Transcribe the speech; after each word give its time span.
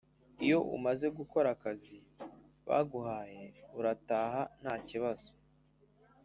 Iyo 0.45 0.59
umaze 0.77 1.07
gukora 1.17 1.47
akazi 1.55 1.97
baguhaye 2.67 3.43
urataha 3.79 4.41
ntakibazo 4.61 5.29